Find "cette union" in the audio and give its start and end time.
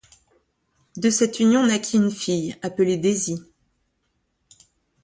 1.11-1.63